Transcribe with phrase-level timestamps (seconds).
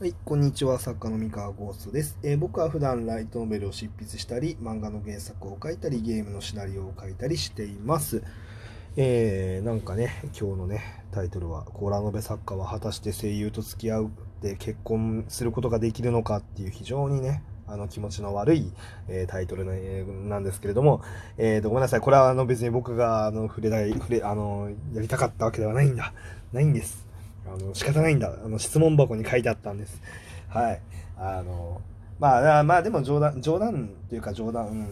[0.00, 0.80] はい、こんにちは。
[0.80, 8.24] 作家の三河ゴーストです、えー、僕は普段ライトノベルを執筆したり、漫画の原作を書いたり、ゲームのシナリオを書いたりしています。
[8.96, 14.10] えー、なんかね、今日のね、タイトルは、コーラノベ作家は果たして声優と付き合う
[14.42, 18.72] で結婚することができるのかっていう非常にね、あの気持ちの悪い、
[19.06, 21.02] えー、タイトル、ね、なんですけれども、
[21.38, 22.00] えーと、ごめんなさい。
[22.00, 26.12] これはあの別に僕があの触れない、触れ、あの、やりたかったわけではないんだ。
[26.52, 27.03] ないんです。
[27.46, 28.34] あの、仕方ないんだ。
[28.44, 30.00] あの、質問箱に書いてあったんです。
[30.48, 30.80] はい。
[31.16, 31.80] あの、
[32.18, 34.88] まあ、まあ、でも冗談、冗談というか冗談、うん、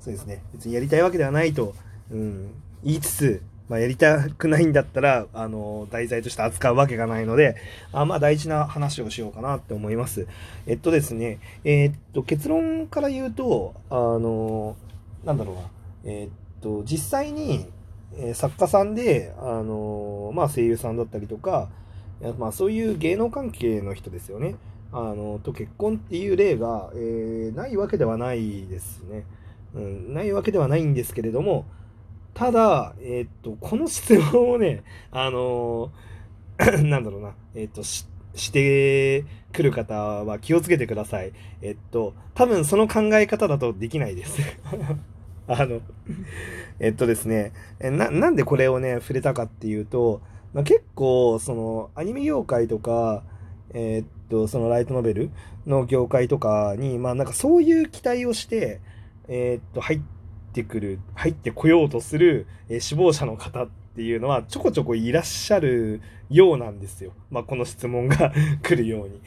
[0.00, 0.42] そうですね。
[0.52, 1.74] 別にやりたいわけではないと、
[2.10, 2.50] うん、
[2.82, 7.56] 言いつつ、まあ、やりたくないんだったら、あの、題材として扱うわけがないので、
[7.92, 10.26] あまあ、大事な話をしようかなって思います。
[10.66, 14.76] えっとですね、えー、っと、結論から言うと、あの、
[15.24, 15.62] なんだろうな、
[16.04, 16.30] えー、っ
[16.60, 17.66] と、実際に、
[18.14, 21.70] え、作家さんで、あのまあ、声優さんだったりとか、
[22.38, 24.56] まあ、そういう芸能関係の人ですよね。
[24.92, 29.24] あのと結婚っていう例が、えー、ないわけではないですね、
[29.74, 30.14] うん。
[30.14, 31.64] ないわけではないんですけれども、
[32.34, 35.90] ただ、えー、っと、この質問をね、あの、
[36.84, 41.32] なんだろうな、えー、っと、ししてくる方は気をつけてください。
[41.60, 44.40] えっと、多分その考え方だとできないです。
[45.46, 45.80] あの、
[46.78, 50.22] えっとですね、な、なんでこれをね、触れたかっていうと、
[50.54, 53.22] まあ、結構、その、アニメ業界とか、
[53.74, 55.30] えー、っと、そのライトノベル
[55.66, 58.80] の業界とかに、まあなんかそういう期待をして、
[59.28, 60.00] えー、っと、入っ
[60.52, 67.12] てくる、入ってこようとする、えー、志望者の方っていうのはちょこちょこいらっしゃるようなんですよ。
[67.30, 68.32] まあこの質問が
[68.62, 69.20] 来るように。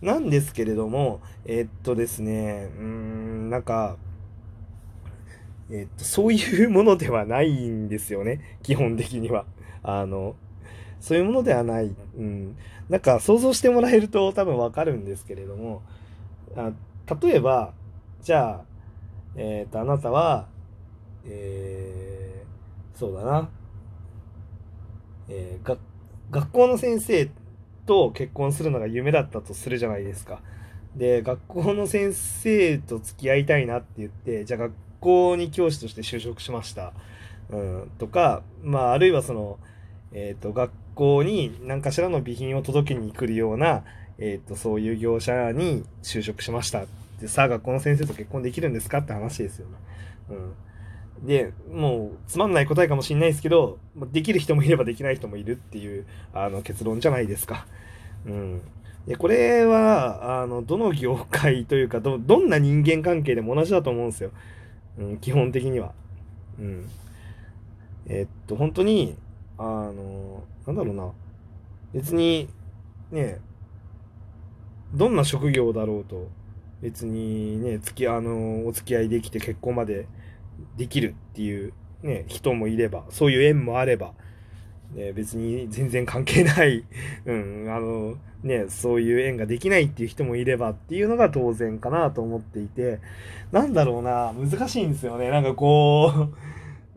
[0.00, 3.96] なんですけれども、え、っとですね、うん、なんか、
[5.70, 8.58] えっと、そういうものではないんですよね。
[8.62, 9.46] 基本的には。
[9.82, 10.36] あの、
[11.04, 11.94] そういうものではない。
[12.16, 12.56] うん。
[12.88, 15.82] なんか想像してもらえると多分わかるんですけれども、
[16.56, 16.72] あ
[17.20, 17.74] 例えば、
[18.22, 18.64] じゃあ、
[19.36, 20.48] え、ー、と、あなたは、
[21.26, 23.50] えー、そうだな、
[25.28, 25.76] えー、が、
[26.30, 27.30] 学校の先生
[27.84, 30.40] と結婚するのが夢だったとするじゃないですか。
[30.96, 36.94] で、学校の先生と付き合いたいなって言って、じゃあ学校に教師として就職しました。
[37.50, 39.58] うん、とか、まあ、あるいはその、
[40.12, 43.84] えっ、ー、と、学校に何かしらの備品を届けに来るような、
[44.18, 46.86] え、ー、と、そういう業者に就職しました。
[47.20, 49.72] で、さあ、学校の先生と結婚できるんですかって話ですよね。
[50.30, 51.26] うん。
[51.26, 53.78] で、もう、つまんない答えかもしれないですけど、
[54.12, 57.66] できる人もいればできない人もいるっていう、あの、結論じゃないですか。
[58.26, 58.60] うん。
[59.06, 64.30] で、これは、あの、どの業界というか、ど、どんな人間関係でも同じだと思うんですよ。
[64.98, 65.92] うん、基本的には。
[66.58, 66.88] うん。
[68.06, 69.16] えっと、本当に、
[69.58, 71.12] あの、なんだろうな。
[71.92, 72.48] 別に、
[73.10, 73.38] ね、
[74.94, 76.28] どんな職業だろうと、
[76.82, 80.06] 別にね、付き、あの、お付き合いできて結婚まで
[80.76, 81.72] できるっていう
[82.04, 84.12] ね、人もいれば、そういう縁もあれば、
[84.94, 86.84] ね、別に全然関係ない、
[87.24, 93.00] うん、あの、ね、そういう縁ができないっていう人もいればっていうのが当然かなと思っていて、
[93.52, 95.30] なんだろうな、難しいんですよね。
[95.30, 96.28] なんかこ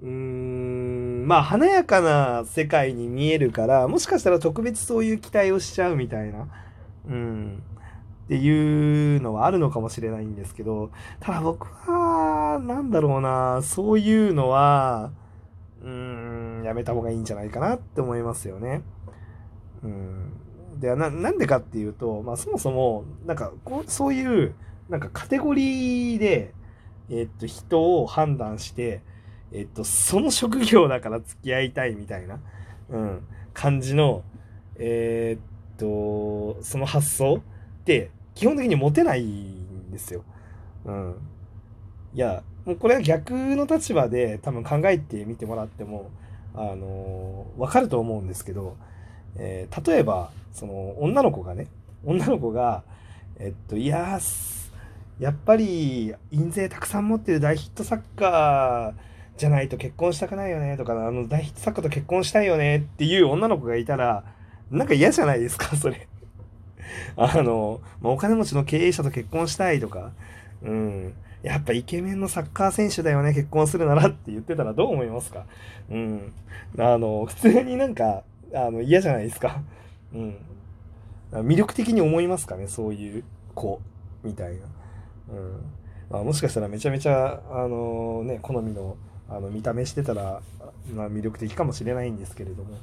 [0.01, 0.36] う、 うん、
[1.27, 6.47] まあ華やかな世界に見えるからもしかしたら特別そういう期待をしちゃうみたいな、
[7.05, 7.63] うん、
[8.23, 10.89] っていうのはあるのかもしれないんですけど
[11.19, 13.61] ただ僕はなんだろうな。
[13.61, 15.11] そういうのは
[15.83, 18.81] うんやめた方がいいんじゃないかなって思いますよね。
[19.83, 24.55] うん、でななんでかっていうと、まあ、そもそもなんかこうそういう
[24.87, 26.53] なんかカテゴリーで、
[27.09, 29.01] えっと人を判断して
[29.52, 32.40] えっと、その職業だから付き合いたいみたいな、
[32.90, 34.24] うん、感じの、
[34.78, 37.40] えー、っと、その発想っ
[37.85, 40.24] て基本的に持てないんですよ。
[40.85, 41.16] うん。
[42.13, 46.12] いや、もうこれは逆の立場で多分考えてみてもらっても、
[46.53, 48.75] あのー、わかると思うんですけど、
[49.38, 51.68] えー、例えば、その女の子がね、
[52.03, 52.84] 女の子が、
[53.40, 54.20] えっと、いや
[55.20, 58.93] やっぱり印税たくさん持ってる大ヒット作家
[59.37, 64.23] じゃないと結婚したくないよねとか、あの大ヒット作家と結婚したいよねっていう女の子がいたら、
[64.72, 66.07] なんか嫌じゃないですか、それ。
[67.16, 70.11] あの、まあ、お金持ちの経営者と結婚したいとか、
[70.61, 71.13] うん。
[71.43, 75.45] やっぱイケメンのサッカー選手だよね、結婚するならって言ってたらどう思いますか？
[75.90, 76.33] うん。
[76.79, 78.23] あの、普通になんか、
[78.53, 79.61] あの、嫌じゃないですか？
[80.13, 80.35] うん。
[81.31, 83.23] 魅力的に思いますかね、そういう
[83.53, 83.79] 子、
[84.23, 84.63] みたいな。
[85.29, 85.61] うん。
[86.09, 88.97] まあ、もしかしたらめちゃめちゃ、あのね、好みの
[89.29, 90.41] あの見た目してたら
[90.94, 92.78] まあ、魅力的かもしれないんですけれども。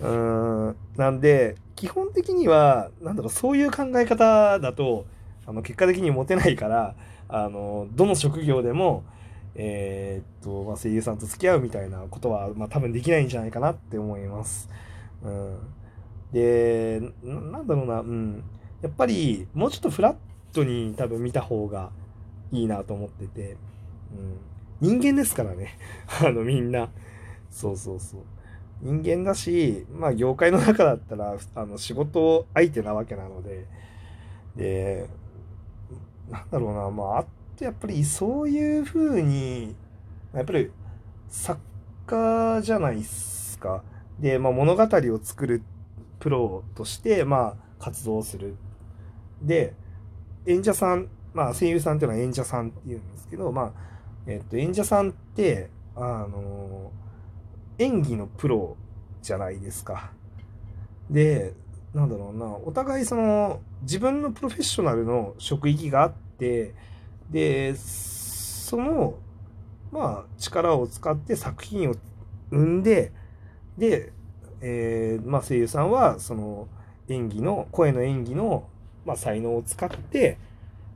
[0.00, 0.76] うん。
[0.96, 5.06] なんで、基本的には、なんだろう、そういう考え方だと、
[5.46, 6.94] あの、結果的にモテないから、
[7.28, 9.04] あの、どの職業でも、
[9.54, 14.68] えー、っと、まあ、声優さんと付き合うみたいなことは、まあ、多分できないんじゃないかなって思います。
[15.22, 15.58] うん。
[16.32, 18.42] で、ななんだろうな、うん。
[18.82, 20.16] やっぱり、もうちょっとフラッ
[20.52, 21.90] トに多分見た方が
[22.52, 23.56] いいなと思ってて、
[24.12, 24.55] うん。
[24.80, 25.78] 人間ですからね。
[26.22, 26.90] あの、みんな。
[27.50, 28.20] そうそうそう。
[28.82, 33.66] 人間だし、まあ、業界の中だったら、あの、仕事相手なわけなので、
[34.54, 35.08] で、
[36.30, 37.26] なんだろうな、まあ、あ
[37.56, 39.74] とやっぱりそういう風に、
[40.34, 40.70] やっぱり
[41.28, 41.60] 作
[42.06, 43.82] 家じゃないっすか。
[44.20, 45.62] で、まあ、物語を作る
[46.18, 48.56] プロとして、まあ、活動する。
[49.42, 49.74] で、
[50.46, 53.95] 演者さん、まあ、声優さんっていうのは演者さんって言うんですけど、まあ、
[54.26, 56.90] えっと、演者さんって、あの、
[57.78, 58.76] 演技のプロ
[59.22, 60.10] じゃないですか。
[61.10, 61.54] で、
[61.94, 66.74] なんだろうな、お互いその、自分のプロフェッショナルの職域があって、
[67.30, 69.14] で、その、
[69.92, 71.94] まあ、力を使って作品を
[72.50, 73.12] 生んで、
[73.78, 74.12] で、
[74.60, 76.68] えーまあ、声優さんは、その、
[77.08, 78.68] 演技の、声の演技の、
[79.04, 80.38] まあ、才能を使って、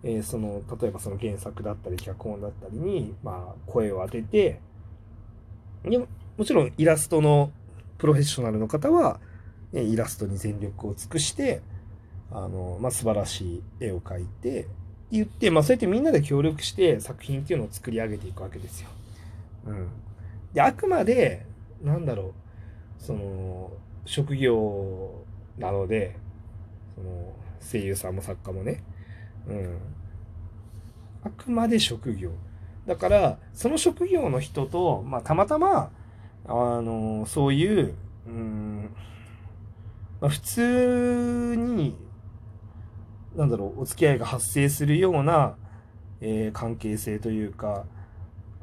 [0.02, 4.60] えーその、例えばその原作だったり、脚本だったりに、まあ、声を当てて、
[5.84, 6.06] でも
[6.36, 7.52] もちろんイラストの
[7.98, 9.20] プロフェッショナルの方は、
[9.72, 11.60] ねイラストに全力を尽くして、
[12.30, 14.66] あの、まあ、素晴らしい絵を描いて、
[15.10, 18.88] 言って、まあ、そうやってみんなで協力して作品っていうのを作り上げていくわけですよ。
[19.66, 19.88] うん。
[20.54, 21.44] で、あくまで、
[21.82, 22.32] なんだろ
[22.98, 23.72] う、その、
[24.04, 25.24] 職業
[25.58, 26.16] なので、
[26.94, 28.82] その、声優さんも作家もね、
[29.48, 29.78] うん。
[31.24, 32.32] あくまで職業。
[32.86, 35.90] だから、その職業の人と、まあ、たまたま、
[36.46, 37.94] あの、そういう、
[38.26, 38.90] うん、
[40.20, 41.96] まあ、普通に、
[43.36, 45.56] なんだろう、お付き合いが発生するような、
[46.20, 47.84] えー関係性というか、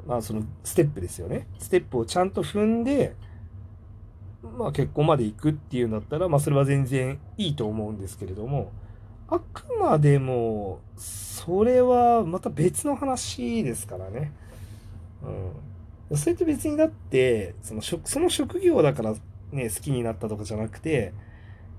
[0.06, 1.46] まあ、そのステップですよね。
[1.58, 3.14] ステップをちゃんと踏んで、
[4.56, 8.72] まあ、結婚まで行くっていうんだったら、まあ、それは全然いいと思うんですけれども、
[9.28, 14.32] あくまでも、それはまた別の話ですからね。
[16.10, 16.16] うん。
[16.16, 19.14] それって別にだって、その職、その職業だから
[19.52, 21.12] ね、好きになったとかじゃなくて、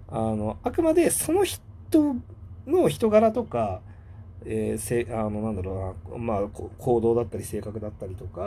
[0.07, 1.61] あの、あくまでその人
[2.67, 3.81] の人柄とか、
[4.45, 6.47] えーせ、あの、なんだろうな、まあ、
[6.77, 8.41] 行動だったり性格だったりとか、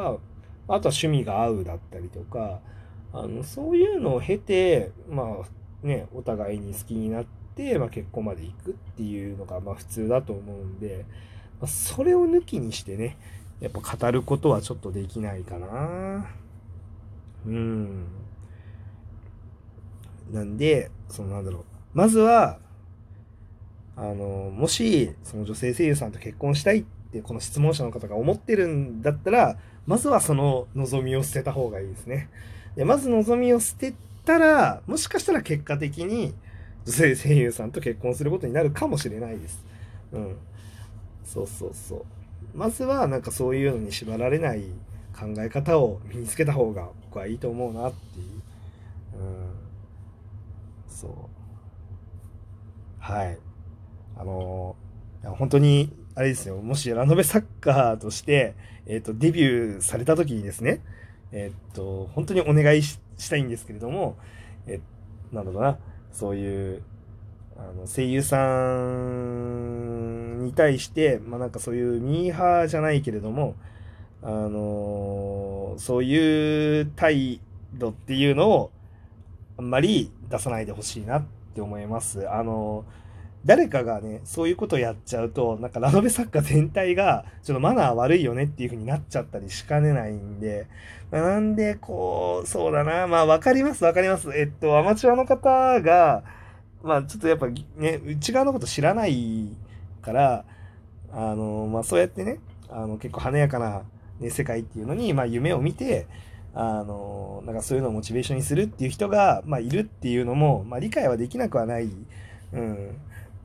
[0.69, 2.60] あとは趣味が合うだったりとか、
[3.12, 7.41] あの、そういうのを経て、まあ、ね、お互いに好きになって、
[7.78, 11.04] まあ、結婚まで行くっていうのが、まあ、普通だと思うんで、
[11.60, 13.19] まあ、それを抜きにしてね、
[13.60, 16.26] やっぱ語ることはちょっとできないかな。
[17.46, 18.06] うん。
[20.32, 21.64] なんで、そのなんだろう。
[21.94, 22.58] まずは、
[23.96, 32.31] あの、もし、その女性声優さんと結婚したいって、この質問者の方が思ってるんだったら、まずはその望みを捨てた方がいいですね。
[32.76, 33.94] で、まず望みを捨て
[34.25, 36.34] たら、もしかしたら結果的に
[36.87, 39.64] 女性声優さんと結婚することになるかもしれないです。
[40.12, 40.37] うん。
[41.25, 42.05] そうそうそう。
[42.55, 44.62] まずはなんかそういうのに縛られない
[45.19, 48.26] 考え方を身につけた方が僕はいいと思うなっていう。
[49.20, 49.52] うん。
[50.88, 51.11] そう。
[52.99, 53.38] はい。
[54.17, 54.76] あの
[55.23, 58.54] いや本当に、あれですよ、もしラノベ作家として、
[58.87, 60.80] えっ、と、デビューされた時にですね、
[61.30, 64.16] えっ、と、本当にお願いししたいんですけれども、
[64.66, 64.80] え
[65.33, 65.78] なんだろうな、
[66.12, 66.83] そういう、
[67.57, 73.57] あの、声優さんに対して、まあなんかそういうミーハーじゃないけれども、
[74.25, 77.40] あのそういう態
[77.75, 78.71] 度っていうのを、
[79.59, 82.28] あんまり出さないでほしいなって思います。
[82.31, 82.85] あの
[83.44, 90.66] 誰かがね、そういうことをやっちゃうと、なんかラノベ作家全体が、ちょっとマナー悪いよねっていう風になっちゃったりしかねないんで、
[91.11, 94.30] なんで、こう、そうだな、まあわかりますわかります。
[94.32, 96.22] えっと、アマチュアの方が、
[96.82, 99.49] まあちょっとやっぱね、内側のこと知らない
[100.02, 100.44] から、
[101.12, 102.38] あの、まあそうやってね、
[102.70, 103.82] あの、結構華やかな、
[104.20, 106.06] ね、世界っていうのに、まあ夢を見て、
[106.54, 111.90] あの、なんかそういうのをモチベーションにするっていう人が、まあいるっていうのも、まあ理解はできなくはない。
[112.52, 112.96] うん。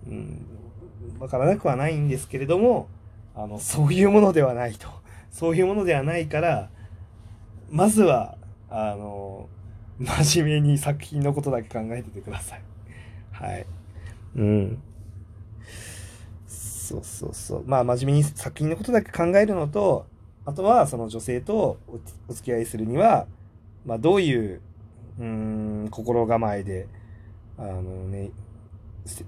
[0.09, 0.47] うん。
[1.19, 2.87] わからなくはないんですけれども、
[3.35, 4.87] あの、そういうものではないと。
[5.31, 6.69] そういうものではないから、
[7.69, 8.37] まずは、
[8.69, 9.49] あの、
[9.99, 12.61] 真面目に作品のことだけ考えててください。
[13.31, 13.65] はい。
[14.35, 14.81] うん。
[16.47, 17.63] そうそうそう。
[17.65, 20.05] まあ、真面目に作品のことだけ考えるのと、
[20.45, 21.99] あとは、その女性とお
[22.29, 23.27] お付き合いするには、
[23.85, 24.61] まあ、どういう、
[25.19, 26.87] うーん、心構えで、
[27.57, 28.31] あのね、
[29.05, 29.25] せ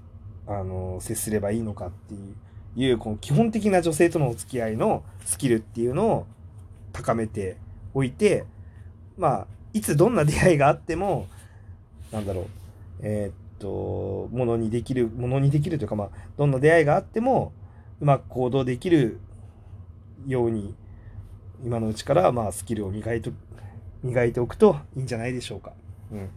[0.50, 2.14] あの、接すればいいのかって
[2.76, 6.26] いう、この基本的な女性とのお付き合いのスキルっていうのを
[6.92, 7.56] 高めて
[7.94, 8.44] おいて、
[9.16, 11.28] まあ、いつどんな出会いがあっても、
[12.10, 12.46] なんだろう、
[13.02, 17.52] えーっと、ものにできる、ものにできるというか、まあ、どんな出会いがあっても、
[18.00, 19.20] うまく行動できる
[20.26, 20.74] ように、
[21.64, 23.30] 今のうちから、まあ、スキルを磨いと、
[24.02, 25.72] 磨いておくといいんじゃないでしょうか。
[26.10, 26.28] うん。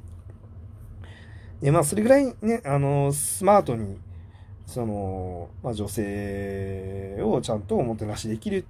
[1.62, 3.98] で、まあ、それぐらいね、あの、スマートに、
[4.66, 8.66] その、まあ、女性をちゃんとおもてなしできる、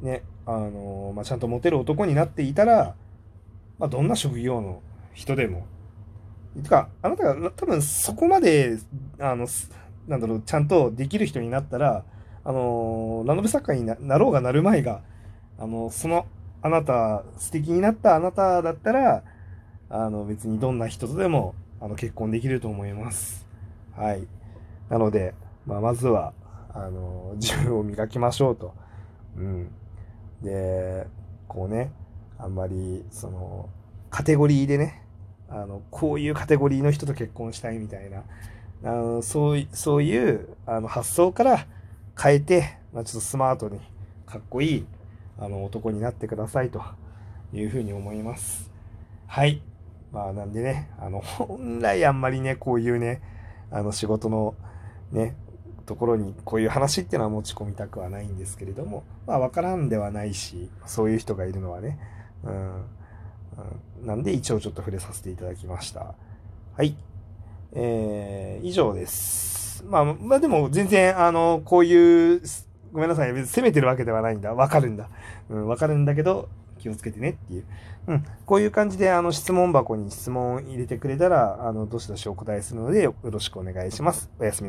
[0.00, 2.94] ね、あの、まあ、ちゃんとモテる男になっていたら、
[3.78, 4.82] まあ、どんな職業の
[5.14, 5.66] 人でも、
[6.62, 8.78] てか、あなたが多分そこまで、
[9.18, 9.46] あの、
[10.08, 12.04] なんだろう、ちゃんとできる人になったら、
[12.44, 15.02] あの、ラノベ作家にななろうがなるまいが、
[15.58, 16.26] あの、その、
[16.62, 19.22] あなた、素敵になったあなただったら、
[19.88, 23.46] あの、別にどんな人とでも、あの、結婚できると思います。
[23.96, 24.26] はい。
[24.90, 25.34] なので、
[25.66, 26.34] まあ、まずは、
[26.74, 28.74] あの、自分を磨きましょうと。
[29.36, 29.70] うん。
[30.42, 31.06] で、
[31.48, 31.92] こうね、
[32.38, 33.70] あんまり、その、
[34.10, 35.02] カテゴリーでね、
[35.48, 38.24] あの、こういうカテゴリーの人と結婚したいみたいな、
[38.82, 41.66] あのそういそういうあの発想から
[42.20, 43.78] 変えて、まあ、ちょっとスマートに
[44.24, 44.86] かっこいい
[45.38, 46.82] あの男になってくださいと
[47.52, 48.70] いうふうに思います。
[49.26, 49.60] はい。
[50.12, 53.20] まあなんでね、あの、本来あんまりね、こういうね、
[53.70, 54.54] あの仕事の
[55.12, 55.36] ね、
[55.86, 61.98] ところにこういう話っていうのは持ち込みたくはないんですけれども、まあわからんではないし、そういう人がいるのはね、
[62.44, 62.56] うん、う
[64.04, 66.14] んなんで一応ちょっと触れさせていただきました。
[66.76, 66.96] はい。
[67.72, 69.84] えー、以上です。
[69.86, 72.42] まあ、まあでも全然、あの、こういう、
[72.92, 74.54] ごめんなさい、別に責めてるわけではないんだ。
[74.54, 75.08] わかるんだ。
[75.48, 76.48] うん、わかるんだけど、
[76.78, 77.64] 気をつけてねっていう。
[78.08, 84.30] うん、こういう感じで、あの、質問箱に質問を入れてくれたら、あの、どしどしお答えするので、よろしくお願いします。
[84.38, 84.68] おやすみ